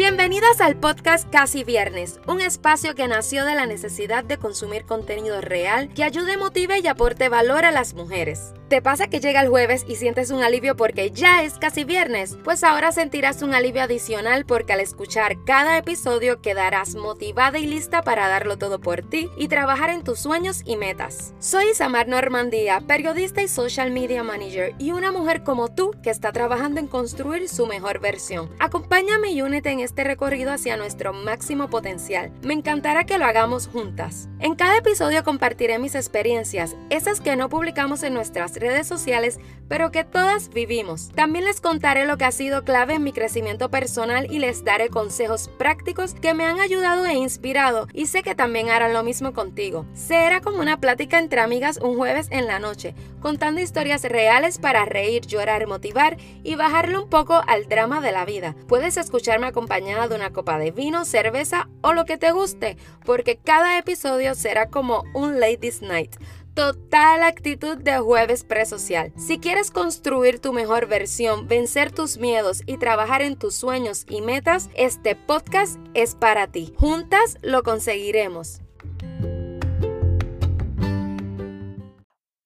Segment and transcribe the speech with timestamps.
[0.00, 5.42] Bienvenidas al podcast Casi Viernes, un espacio que nació de la necesidad de consumir contenido
[5.42, 8.54] real que ayude, motive y aporte valor a las mujeres.
[8.70, 12.38] ¿Te pasa que llega el jueves y sientes un alivio porque ya es casi viernes?
[12.44, 18.02] Pues ahora sentirás un alivio adicional porque al escuchar cada episodio quedarás motivada y lista
[18.02, 21.34] para darlo todo por ti y trabajar en tus sueños y metas.
[21.40, 26.30] Soy Samar Normandía, periodista y social media manager y una mujer como tú que está
[26.30, 28.50] trabajando en construir su mejor versión.
[28.60, 32.32] Acompáñame y únete en recorrido hacia nuestro máximo potencial.
[32.42, 34.28] Me encantará que lo hagamos juntas.
[34.38, 39.90] En cada episodio compartiré mis experiencias, esas que no publicamos en nuestras redes sociales, pero
[39.90, 41.10] que todas vivimos.
[41.14, 44.88] También les contaré lo que ha sido clave en mi crecimiento personal y les daré
[44.88, 49.32] consejos prácticos que me han ayudado e inspirado y sé que también harán lo mismo
[49.32, 49.86] contigo.
[49.94, 54.84] Será como una plática entre amigas un jueves en la noche, contando historias reales para
[54.84, 58.56] reír, llorar, motivar y bajarle un poco al drama de la vida.
[58.66, 59.46] Puedes escucharme
[59.80, 64.68] de una copa de vino, cerveza o lo que te guste, porque cada episodio será
[64.68, 66.16] como un Ladies Night
[66.54, 69.12] total actitud de jueves presocial.
[69.16, 74.20] Si quieres construir tu mejor versión, vencer tus miedos y trabajar en tus sueños y
[74.20, 76.74] metas, este podcast es para ti.
[76.76, 78.60] Juntas lo conseguiremos.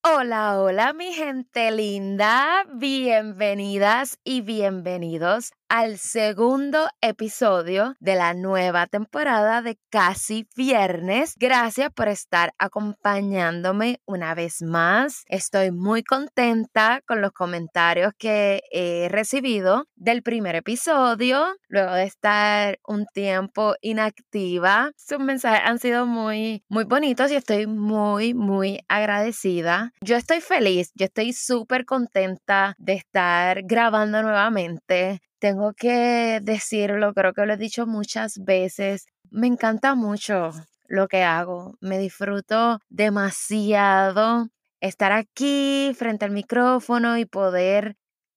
[0.05, 9.63] Hola, hola mi gente linda, bienvenidas y bienvenidos al segundo episodio de la nueva temporada
[9.63, 11.35] de Casi Viernes.
[11.37, 15.25] Gracias por estar acompañándome una vez más.
[15.29, 21.57] Estoy muy contenta con los comentarios que he recibido del primer episodio.
[21.69, 27.67] Luego de estar un tiempo inactiva, sus mensajes han sido muy, muy bonitos y estoy
[27.67, 29.93] muy, muy agradecida.
[30.01, 37.35] Yo estoy feliz, yo estoy súper contenta de estar grabando nuevamente tengo que decirlo, creo
[37.35, 40.53] que lo he dicho muchas veces, me encanta mucho
[40.89, 44.49] lo que hago, me disfruto demasiado
[44.81, 47.95] estar aquí frente al micrófono y poder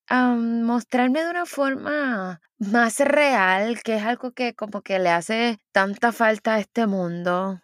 [0.10, 6.12] mostrarme de una forma más real, que es algo que como que le hace tanta
[6.12, 7.62] falta a este mundo.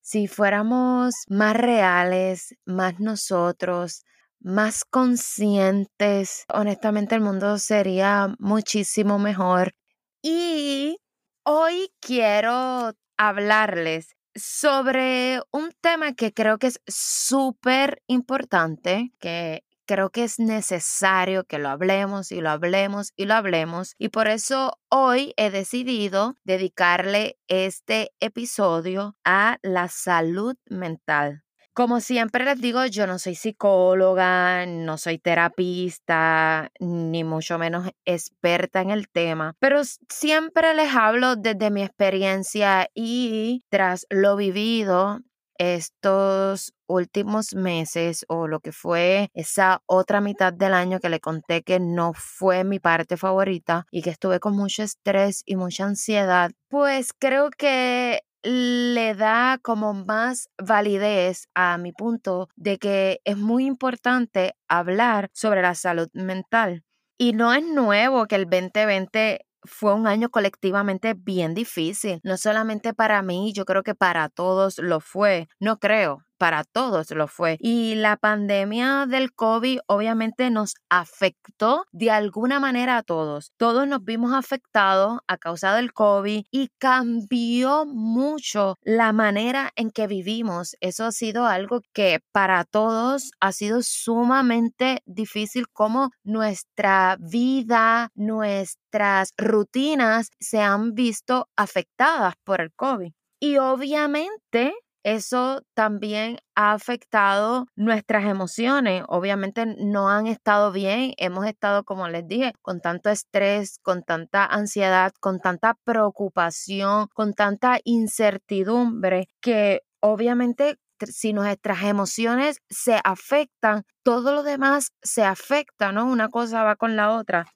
[0.00, 4.06] Si fuéramos más reales, más nosotros,
[4.40, 9.74] más conscientes, honestamente el mundo sería muchísimo mejor.
[10.22, 10.98] Y
[11.44, 20.24] hoy quiero hablarles sobre un tema que creo que es súper importante, que creo que
[20.24, 23.94] es necesario que lo hablemos y lo hablemos y lo hablemos.
[23.98, 31.42] Y por eso hoy he decidido dedicarle este episodio a la salud mental.
[31.78, 38.80] Como siempre les digo, yo no soy psicóloga, no soy terapista, ni mucho menos experta
[38.80, 45.20] en el tema, pero siempre les hablo desde mi experiencia y tras lo vivido
[45.56, 51.62] estos últimos meses o lo que fue esa otra mitad del año que le conté
[51.62, 56.50] que no fue mi parte favorita y que estuve con mucho estrés y mucha ansiedad,
[56.68, 63.66] pues creo que le da como más validez a mi punto de que es muy
[63.66, 66.82] importante hablar sobre la salud mental.
[67.18, 72.94] Y no es nuevo que el 2020 fue un año colectivamente bien difícil, no solamente
[72.94, 77.56] para mí, yo creo que para todos lo fue, no creo, para todos lo fue.
[77.60, 83.52] Y la pandemia del COVID obviamente nos afectó de alguna manera a todos.
[83.56, 90.06] Todos nos vimos afectados a causa del COVID y cambió mucho la manera en que
[90.06, 90.76] vivimos.
[90.80, 99.32] Eso ha sido algo que para todos ha sido sumamente difícil como nuestra vida, nuestras
[99.36, 103.12] rutinas se han visto afectadas por el COVID.
[103.40, 109.04] Y obviamente eso también ha afectado nuestras emociones.
[109.08, 114.44] Obviamente no han estado bien, hemos estado, como les dije, con tanto estrés, con tanta
[114.44, 124.32] ansiedad, con tanta preocupación, con tanta incertidumbre que obviamente si nuestras emociones se afectan, todo
[124.32, 126.06] lo demás se afecta, ¿no?
[126.06, 127.46] Una cosa va con la otra.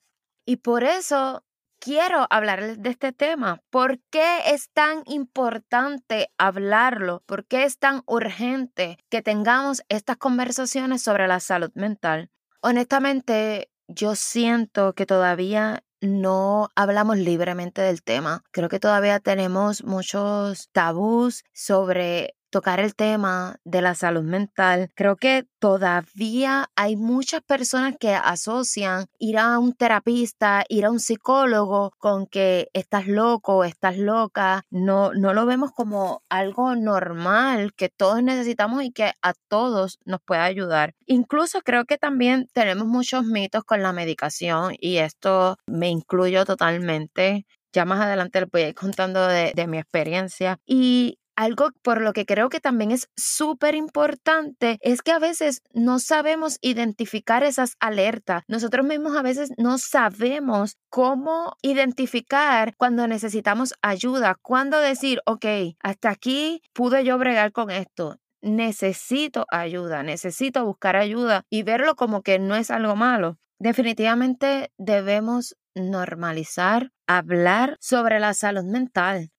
[0.47, 1.43] Y por eso
[1.83, 3.61] quiero hablarles de este tema.
[3.69, 7.25] ¿Por qué es tan importante hablarlo?
[7.27, 12.31] ¿Por qué es tan urgente que tengamos estas conversaciones sobre la salud mental?
[12.61, 18.45] Honestamente, yo siento que todavía no hablamos libremente del tema.
[18.53, 24.91] Creo que todavía tenemos muchos tabús sobre tocar el tema de la salud mental.
[24.95, 31.01] Creo que todavía hay muchas personas que asocian ir a un terapista, ir a un
[31.01, 34.65] psicólogo con que estás loco, estás loca.
[34.71, 40.21] No, no lo vemos como algo normal que todos necesitamos y que a todos nos
[40.21, 40.95] puede ayudar.
[41.07, 47.47] Incluso creo que también tenemos muchos mitos con la medicación y esto me incluyo totalmente.
[47.73, 50.59] Ya más adelante les voy a ir contando de, de mi experiencia.
[50.67, 55.63] Y algo por lo que creo que también es súper importante es que a veces
[55.73, 58.43] no sabemos identificar esas alertas.
[58.49, 65.47] Nosotros mismos a veces no sabemos cómo identificar cuando necesitamos ayuda, cuándo decir, ok,
[65.81, 68.19] hasta aquí pude yo bregar con esto.
[68.41, 73.39] Necesito ayuda, necesito buscar ayuda y verlo como que no es algo malo.
[73.59, 79.31] Definitivamente debemos normalizar, hablar sobre la salud mental.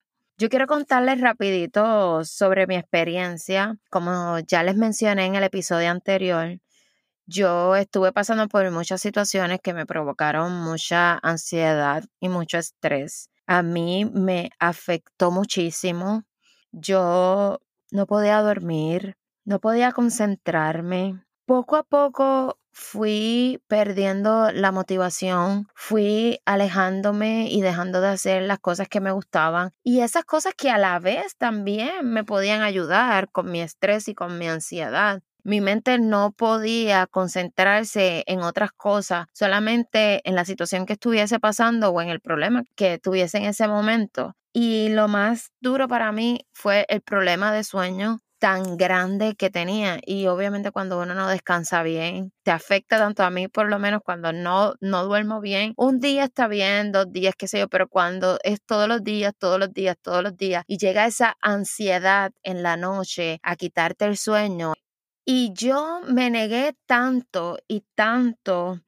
[0.44, 3.78] Yo quiero contarles rapidito sobre mi experiencia.
[3.90, 6.60] Como ya les mencioné en el episodio anterior,
[7.26, 13.30] yo estuve pasando por muchas situaciones que me provocaron mucha ansiedad y mucho estrés.
[13.48, 16.26] A mí me afectó muchísimo.
[16.74, 17.62] Yo
[17.92, 21.24] no podía dormir, no podía concentrarme.
[21.46, 28.88] Poco a poco fui perdiendo la motivación, fui alejándome y dejando de hacer las cosas
[28.90, 33.52] que me gustaban y esas cosas que a la vez también me podían ayudar con
[33.52, 35.22] mi estrés y con mi ansiedad.
[35.46, 41.90] Mi mente no podía concentrarse en otras cosas, solamente en la situación que estuviese pasando
[41.90, 44.36] o en el problema que tuviese en ese momento.
[44.54, 50.00] Y lo más duro para mí fue el problema de sueño tan grande que tenía
[50.06, 54.02] y obviamente cuando uno no descansa bien te afecta tanto a mí por lo menos
[54.04, 57.88] cuando no no duermo bien un día está bien dos días qué sé yo pero
[57.88, 62.34] cuando es todos los días todos los días todos los días y llega esa ansiedad
[62.44, 64.74] en la noche a quitarte el sueño
[65.24, 68.82] y yo me negué tanto y tanto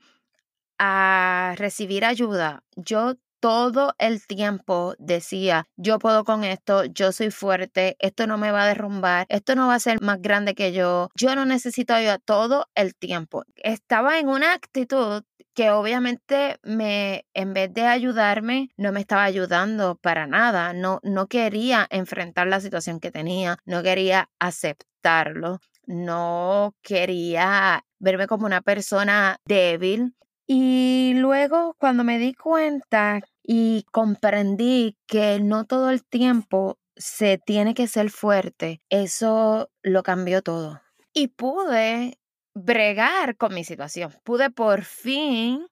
[0.78, 3.16] a recibir ayuda yo
[3.46, 8.64] todo el tiempo decía, yo puedo con esto, yo soy fuerte, esto no me va
[8.64, 12.18] a derrumbar, esto no va a ser más grande que yo, yo no necesito ayuda
[12.18, 13.44] todo el tiempo.
[13.58, 15.22] Estaba en una actitud
[15.54, 21.28] que obviamente me, en vez de ayudarme, no me estaba ayudando para nada, no, no
[21.28, 29.38] quería enfrentar la situación que tenía, no quería aceptarlo, no quería verme como una persona
[29.46, 30.16] débil.
[30.48, 37.74] Y luego cuando me di cuenta y comprendí que no todo el tiempo se tiene
[37.74, 38.82] que ser fuerte.
[38.90, 40.82] Eso lo cambió todo.
[41.14, 42.18] Y pude
[42.54, 44.14] bregar con mi situación.
[44.24, 45.68] Pude por fin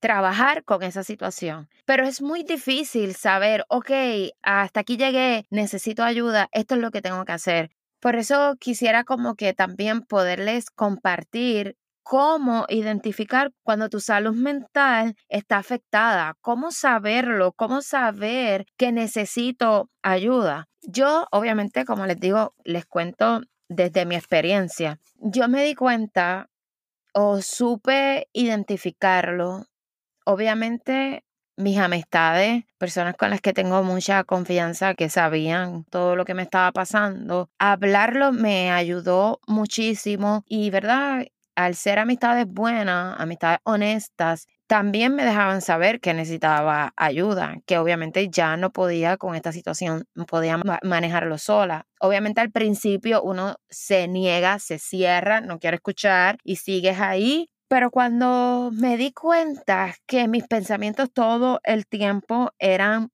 [0.00, 1.68] trabajar con esa situación.
[1.86, 3.90] Pero es muy difícil saber, ok,
[4.42, 7.70] hasta aquí llegué, necesito ayuda, esto es lo que tengo que hacer.
[8.00, 15.58] Por eso quisiera como que también poderles compartir cómo identificar cuando tu salud mental está
[15.58, 20.68] afectada, cómo saberlo, cómo saber que necesito ayuda.
[20.82, 25.00] Yo, obviamente, como les digo, les cuento desde mi experiencia.
[25.16, 26.48] Yo me di cuenta
[27.12, 29.64] o supe identificarlo.
[30.24, 31.24] Obviamente,
[31.56, 36.42] mis amistades, personas con las que tengo mucha confianza, que sabían todo lo que me
[36.42, 41.24] estaba pasando, hablarlo me ayudó muchísimo y, ¿verdad?
[41.56, 48.28] Al ser amistades buenas, amistades honestas, también me dejaban saber que necesitaba ayuda, que obviamente
[48.30, 51.86] ya no podía con esta situación, podía manejarlo sola.
[52.00, 57.48] Obviamente al principio uno se niega, se cierra, no quiere escuchar y sigues ahí.
[57.68, 63.10] Pero cuando me di cuenta que mis pensamientos todo el tiempo eran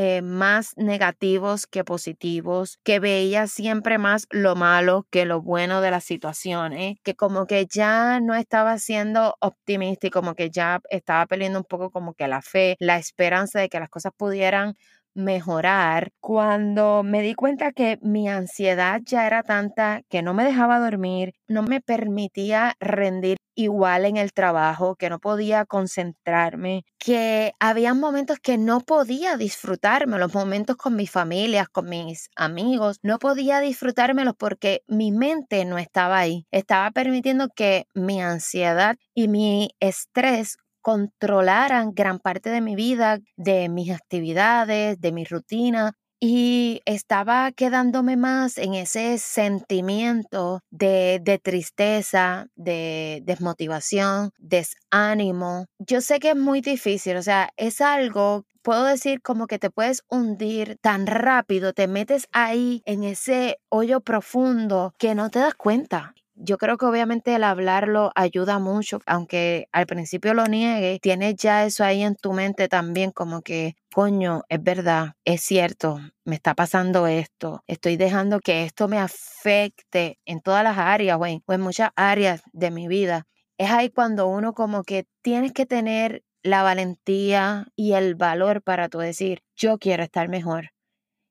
[0.00, 5.90] eh, más negativos que positivos, que veía siempre más lo malo que lo bueno de
[5.90, 11.26] las situaciones, que como que ya no estaba siendo optimista y como que ya estaba
[11.26, 14.74] perdiendo un poco como que la fe, la esperanza de que las cosas pudieran
[15.18, 20.78] mejorar cuando me di cuenta que mi ansiedad ya era tanta que no me dejaba
[20.78, 27.92] dormir, no me permitía rendir igual en el trabajo, que no podía concentrarme, que había
[27.94, 33.58] momentos que no podía disfrutarme, los momentos con mi familia, con mis amigos, no podía
[33.60, 36.46] disfrutármelos porque mi mente no estaba ahí.
[36.52, 43.68] Estaba permitiendo que mi ansiedad y mi estrés controlaran gran parte de mi vida, de
[43.68, 45.94] mis actividades, de mi rutina.
[46.20, 55.66] y estaba quedándome más en ese sentimiento de, de, tristeza, de desmotivación, desánimo.
[55.78, 59.70] Yo sé que es muy difícil, o sea, es algo puedo decir como que te
[59.70, 65.54] puedes hundir tan rápido, te metes ahí en ese hoyo profundo que no te das
[65.54, 66.14] cuenta.
[66.40, 71.64] Yo creo que obviamente el hablarlo ayuda mucho, aunque al principio lo niegue, tienes ya
[71.66, 76.54] eso ahí en tu mente también como que, coño, es verdad, es cierto, me está
[76.54, 81.60] pasando esto, estoy dejando que esto me afecte en todas las áreas en, o en
[81.60, 83.26] muchas áreas de mi vida.
[83.58, 88.88] Es ahí cuando uno como que tienes que tener la valentía y el valor para
[88.88, 90.70] tú decir, yo quiero estar mejor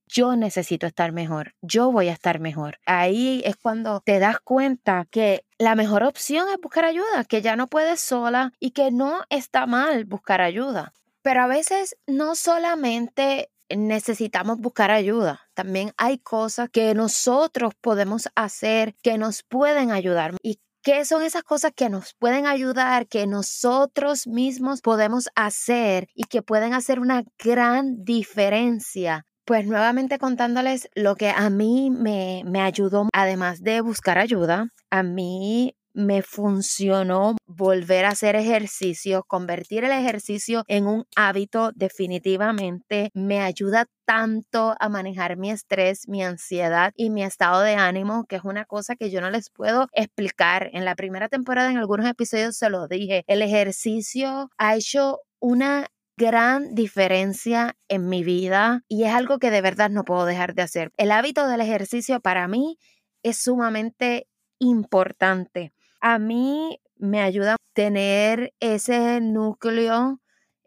[0.07, 2.79] yo necesito estar mejor, yo voy a estar mejor.
[2.85, 7.55] Ahí es cuando te das cuenta que la mejor opción es buscar ayuda, que ya
[7.55, 10.93] no puedes sola y que no está mal buscar ayuda.
[11.21, 15.41] Pero a veces no solamente necesitamos buscar ayuda.
[15.53, 20.35] También hay cosas que nosotros podemos hacer que nos pueden ayudar.
[20.41, 26.23] ¿Y qué son esas cosas que nos pueden ayudar, que nosotros mismos podemos hacer y
[26.23, 32.59] que pueden hacer una gran diferencia pues nuevamente contándoles lo que a mí me, me
[32.59, 39.93] ayudó, además de buscar ayuda, a mí me funcionó volver a hacer ejercicio, convertir el
[39.93, 47.09] ejercicio en un hábito definitivamente me ayuda tanto a manejar mi estrés, mi ansiedad y
[47.09, 50.69] mi estado de ánimo, que es una cosa que yo no les puedo explicar.
[50.73, 55.87] En la primera temporada, en algunos episodios se lo dije, el ejercicio ha hecho una
[56.17, 60.63] gran diferencia en mi vida y es algo que de verdad no puedo dejar de
[60.63, 60.91] hacer.
[60.97, 62.77] El hábito del ejercicio para mí
[63.23, 64.27] es sumamente
[64.59, 65.73] importante.
[66.01, 70.19] A mí me ayuda tener ese núcleo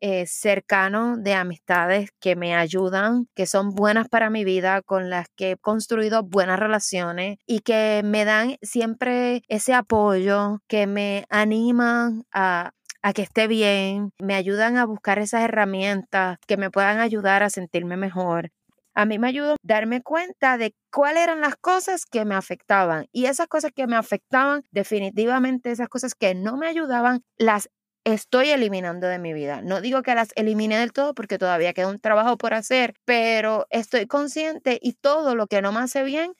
[0.02, 5.26] eh, cercano de amistades que me ayudan, que son buenas para mi vida, con las
[5.36, 12.24] que he construido buenas relaciones y que me dan siempre ese apoyo, que me animan
[12.32, 17.42] a a que esté bien, me ayudan a buscar esas herramientas que me puedan ayudar
[17.42, 18.50] a sentirme mejor.
[18.94, 23.26] A mí me ayudó darme cuenta de cuáles eran las cosas que me afectaban y
[23.26, 27.70] esas cosas que me afectaban, definitivamente esas cosas que no me ayudaban, las
[28.04, 29.62] estoy eliminando de mi vida.
[29.62, 33.66] No digo que las elimine del todo porque todavía queda un trabajo por hacer, pero
[33.70, 36.32] estoy consciente y todo lo que no me hace bien,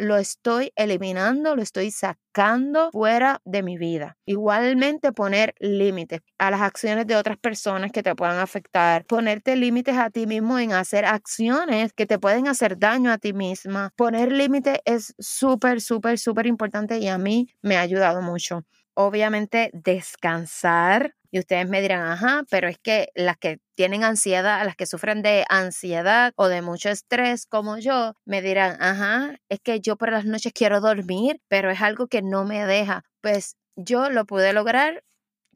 [0.00, 4.16] lo estoy eliminando, lo estoy sacando fuera de mi vida.
[4.24, 9.96] Igualmente poner límites a las acciones de otras personas que te puedan afectar, ponerte límites
[9.98, 13.92] a ti mismo en hacer acciones que te pueden hacer daño a ti misma.
[13.96, 18.64] Poner límites es súper, súper, súper importante y a mí me ha ayudado mucho.
[18.94, 24.76] Obviamente descansar y ustedes me dirán, ajá, pero es que las que tienen ansiedad, las
[24.76, 29.80] que sufren de ansiedad o de mucho estrés como yo, me dirán, ajá, es que
[29.80, 33.04] yo por las noches quiero dormir, pero es algo que no me deja.
[33.22, 35.02] Pues yo lo pude lograr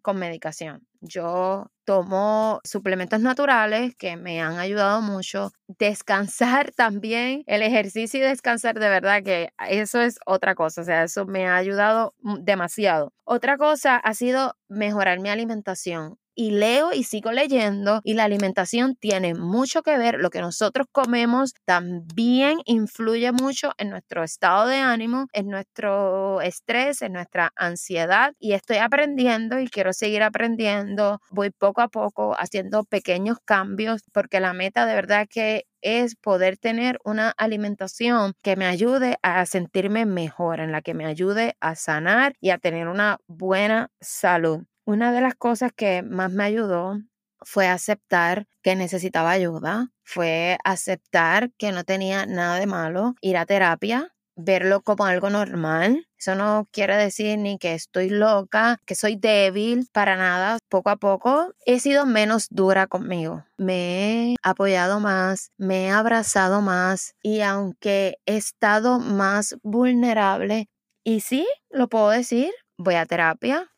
[0.01, 0.87] con medicación.
[1.03, 5.51] Yo tomo suplementos naturales que me han ayudado mucho.
[5.69, 11.03] Descansar también, el ejercicio y descansar de verdad que eso es otra cosa, o sea,
[11.05, 13.13] eso me ha ayudado demasiado.
[13.25, 18.97] Otra cosa ha sido mejorar mi alimentación y leo y sigo leyendo y la alimentación
[18.97, 24.77] tiene mucho que ver, lo que nosotros comemos también influye mucho en nuestro estado de
[24.79, 31.51] ánimo, en nuestro estrés, en nuestra ansiedad y estoy aprendiendo y quiero seguir aprendiendo, voy
[31.51, 36.99] poco a poco haciendo pequeños cambios porque la meta de verdad que es poder tener
[37.05, 42.35] una alimentación que me ayude a sentirme mejor, en la que me ayude a sanar
[42.41, 44.65] y a tener una buena salud.
[44.87, 47.01] Una de las cosas que más me ayudó
[47.41, 53.47] fue aceptar que necesitaba ayuda, fue aceptar que no tenía nada de malo ir a
[53.47, 56.07] terapia, verlo como algo normal.
[56.19, 60.59] Eso no quiere decir ni que estoy loca, que soy débil, para nada.
[60.69, 63.45] Poco a poco he sido menos dura conmigo.
[63.57, 70.69] Me he apoyado más, me he abrazado más y aunque he estado más vulnerable,
[71.05, 73.71] y sí, lo puedo decir, voy a terapia,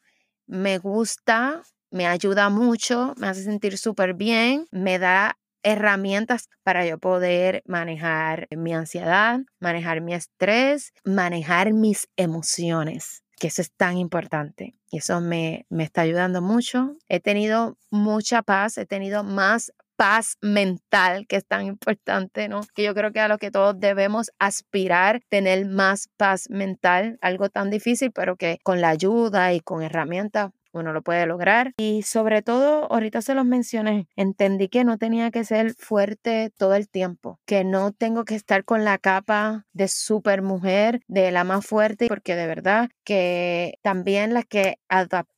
[0.46, 6.98] me gusta, me ayuda mucho, me hace sentir súper bien, me da herramientas para yo
[6.98, 14.76] poder manejar mi ansiedad, manejar mi estrés, manejar mis emociones, que eso es tan importante.
[14.90, 16.96] Y eso me, me está ayudando mucho.
[17.08, 22.60] He tenido mucha paz, he tenido más paz mental, que es tan importante, ¿no?
[22.74, 27.48] Que yo creo que a lo que todos debemos aspirar, tener más paz mental, algo
[27.48, 31.72] tan difícil, pero que con la ayuda y con herramientas uno lo puede lograr.
[31.78, 36.74] Y sobre todo, ahorita se los mencioné, entendí que no tenía que ser fuerte todo
[36.74, 41.44] el tiempo, que no tengo que estar con la capa de super mujer, de la
[41.44, 45.35] más fuerte, porque de verdad que también las que adaptamos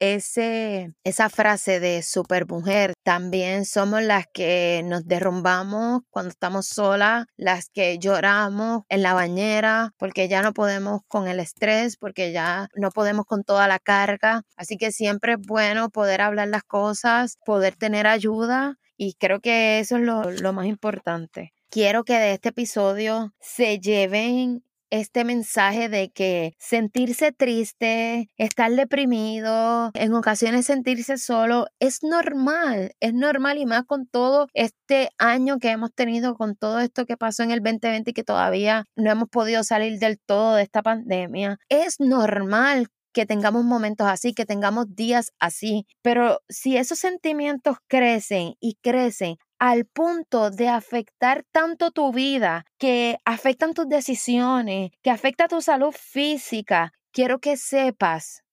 [0.00, 7.68] ese, esa frase de supermujer, también somos las que nos derrumbamos cuando estamos solas, las
[7.68, 12.90] que lloramos en la bañera porque ya no podemos con el estrés, porque ya no
[12.90, 14.42] podemos con toda la carga.
[14.56, 19.78] Así que siempre es bueno poder hablar las cosas, poder tener ayuda y creo que
[19.78, 21.52] eso es lo, lo más importante.
[21.70, 29.90] Quiero que de este episodio se lleven este mensaje de que sentirse triste, estar deprimido,
[29.94, 35.70] en ocasiones sentirse solo, es normal, es normal y más con todo este año que
[35.70, 39.28] hemos tenido, con todo esto que pasó en el 2020 y que todavía no hemos
[39.28, 41.58] podido salir del todo de esta pandemia.
[41.68, 48.54] Es normal que tengamos momentos así, que tengamos días así, pero si esos sentimientos crecen
[48.60, 55.48] y crecen al punto de afectar tanto tu vida, que afectan tus decisiones, que afecta
[55.48, 58.44] tu salud física, quiero que sepas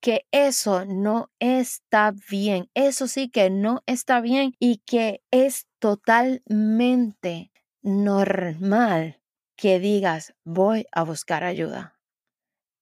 [0.00, 7.52] que eso no está bien, eso sí que no está bien y que es totalmente
[7.82, 9.20] normal
[9.56, 11.98] que digas voy a buscar ayuda.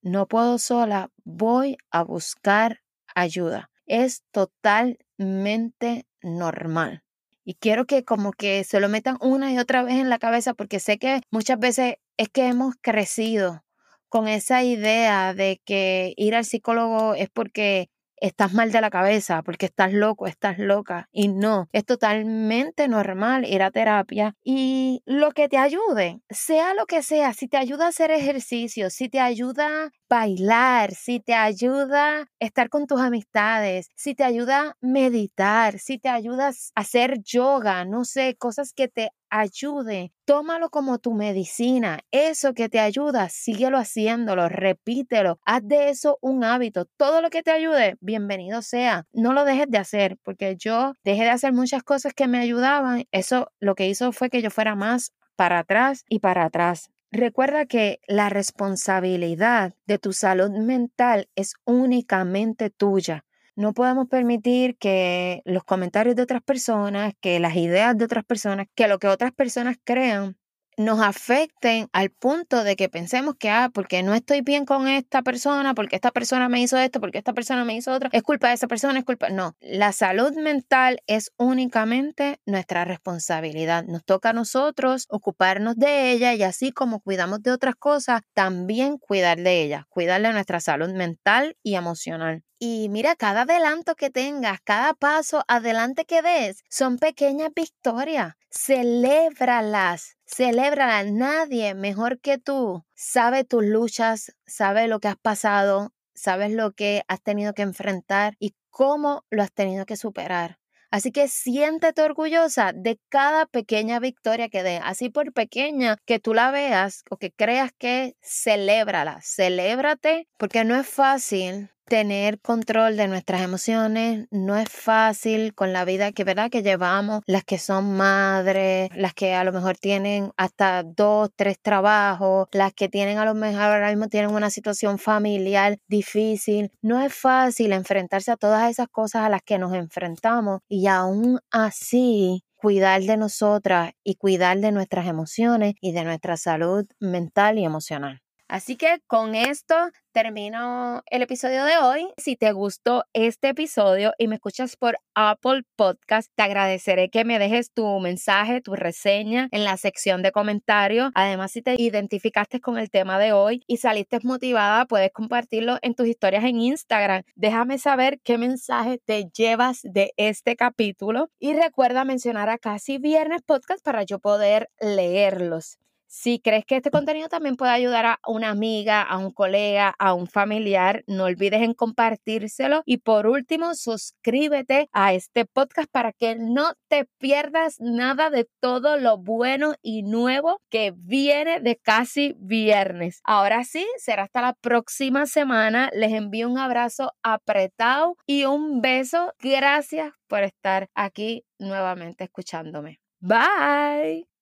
[0.00, 2.82] No puedo sola, voy a buscar
[3.14, 3.70] ayuda.
[3.86, 7.02] Es totalmente normal.
[7.48, 10.52] Y quiero que como que se lo metan una y otra vez en la cabeza
[10.52, 13.64] porque sé que muchas veces es que hemos crecido
[14.10, 17.88] con esa idea de que ir al psicólogo es porque
[18.20, 21.08] estás mal de la cabeza, porque estás loco, estás loca.
[21.10, 26.84] Y no, es totalmente normal ir a terapia y lo que te ayude, sea lo
[26.84, 32.28] que sea, si te ayuda a hacer ejercicio, si te ayuda bailar, si te ayuda
[32.38, 38.36] estar con tus amistades, si te ayuda meditar, si te ayudas hacer yoga, no sé,
[38.38, 42.00] cosas que te ayude, tómalo como tu medicina.
[42.10, 46.86] Eso que te ayuda, síguelo haciéndolo, repítelo, haz de eso un hábito.
[46.96, 49.04] Todo lo que te ayude, bienvenido sea.
[49.12, 53.04] No lo dejes de hacer, porque yo dejé de hacer muchas cosas que me ayudaban.
[53.12, 56.90] Eso lo que hizo fue que yo fuera más para atrás y para atrás.
[57.10, 63.24] Recuerda que la responsabilidad de tu salud mental es únicamente tuya.
[63.56, 68.66] No podemos permitir que los comentarios de otras personas, que las ideas de otras personas,
[68.74, 70.36] que lo que otras personas crean
[70.78, 75.22] nos afecten al punto de que pensemos que, ah, porque no estoy bien con esta
[75.22, 78.48] persona, porque esta persona me hizo esto, porque esta persona me hizo otro, es culpa
[78.48, 79.28] de esa persona, es culpa.
[79.28, 83.84] No, la salud mental es únicamente nuestra responsabilidad.
[83.84, 88.98] Nos toca a nosotros ocuparnos de ella y así como cuidamos de otras cosas, también
[88.98, 92.44] cuidar de ella, cuidar de nuestra salud mental y emocional.
[92.60, 98.34] Y mira, cada adelanto que tengas, cada paso adelante que des, son pequeñas victorias.
[98.50, 101.10] Celébralas, celébralas.
[101.10, 107.02] Nadie mejor que tú sabe tus luchas, sabe lo que has pasado, sabes lo que
[107.08, 110.58] has tenido que enfrentar y cómo lo has tenido que superar.
[110.90, 116.32] Así que siéntete orgullosa de cada pequeña victoria que dé, así por pequeña que tú
[116.32, 123.08] la veas o que creas que celébrala, celébrate porque no es fácil tener control de
[123.08, 127.96] nuestras emociones no es fácil con la vida que verdad que llevamos las que son
[127.96, 133.24] madres las que a lo mejor tienen hasta dos tres trabajos las que tienen a
[133.24, 138.70] lo mejor ahora mismo tienen una situación familiar difícil no es fácil enfrentarse a todas
[138.70, 144.58] esas cosas a las que nos enfrentamos y aún así cuidar de nosotras y cuidar
[144.58, 148.20] de nuestras emociones y de nuestra salud mental y emocional.
[148.48, 149.74] Así que con esto
[150.22, 152.08] termino el episodio de hoy.
[152.16, 157.38] Si te gustó este episodio y me escuchas por Apple Podcast, te agradeceré que me
[157.38, 161.12] dejes tu mensaje, tu reseña en la sección de comentarios.
[161.14, 165.94] Además, si te identificaste con el tema de hoy y saliste motivada, puedes compartirlo en
[165.94, 167.22] tus historias en Instagram.
[167.36, 173.42] Déjame saber qué mensaje te llevas de este capítulo y recuerda mencionar a Casi Viernes
[173.42, 175.78] Podcast para yo poder leerlos.
[176.08, 180.14] Si crees que este contenido también puede ayudar a una amiga, a un colega, a
[180.14, 182.82] un familiar, no olvides en compartírselo.
[182.86, 188.96] Y por último, suscríbete a este podcast para que no te pierdas nada de todo
[188.96, 193.20] lo bueno y nuevo que viene de casi viernes.
[193.24, 195.90] Ahora sí, será hasta la próxima semana.
[195.92, 199.34] Les envío un abrazo apretado y un beso.
[199.40, 202.98] Gracias por estar aquí nuevamente escuchándome.
[203.20, 204.37] Bye.